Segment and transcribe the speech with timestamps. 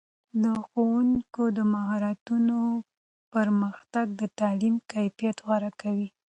[0.43, 2.57] د ښوونکو د مهارتونو
[3.33, 6.07] پرمختګ د تعلیم کیفیت غوره کوي.